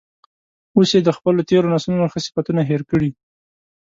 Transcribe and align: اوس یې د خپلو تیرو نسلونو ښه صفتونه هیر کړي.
اوس 0.75 0.89
یې 0.95 1.01
د 1.03 1.09
خپلو 1.17 1.39
تیرو 1.49 1.71
نسلونو 1.73 2.11
ښه 2.11 2.19
صفتونه 2.25 2.61
هیر 2.69 2.81
کړي. 2.91 3.09